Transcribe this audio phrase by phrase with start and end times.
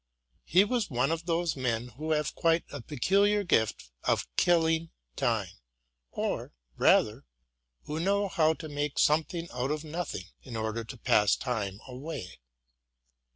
[0.45, 5.51] He was one of those men who have quite a peculiar gift of killing time,
[6.09, 7.23] or, rather,
[7.83, 12.39] who know how to make something out of "nothing, in order to pass time away.